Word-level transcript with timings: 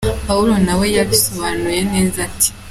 Pawulo 0.27 0.53
nawe 0.65 0.85
yabisobanuye 0.95 1.79
neza 1.93 2.17
ati:“…. 2.27 2.49